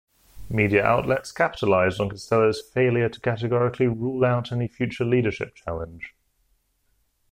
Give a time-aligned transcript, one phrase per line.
[0.49, 6.15] Media outlets capitalised on Costello's failure to categorically rule out any future leadership challenge.